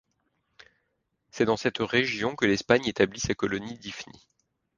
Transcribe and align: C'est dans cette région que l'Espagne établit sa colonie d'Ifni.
C'est 1.29 1.45
dans 1.45 1.57
cette 1.57 1.77
région 1.77 2.35
que 2.35 2.47
l'Espagne 2.47 2.87
établit 2.87 3.19
sa 3.19 3.35
colonie 3.35 3.77
d'Ifni. 3.77 4.27